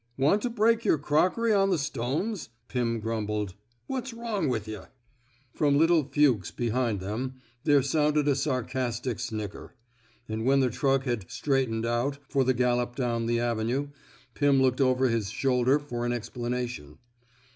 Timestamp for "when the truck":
10.43-11.03